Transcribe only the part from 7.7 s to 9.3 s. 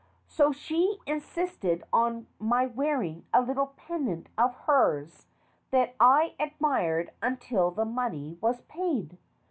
money was paid."